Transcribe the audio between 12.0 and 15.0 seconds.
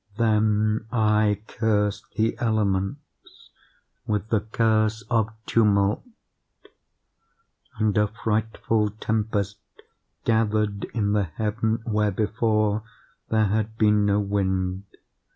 before, there had been no wind.